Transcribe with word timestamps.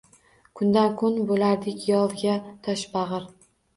Kundan-kun 0.59 1.19
boʻlardik 1.31 1.85
yovga 1.91 2.39
toshbagʻir 2.69 3.29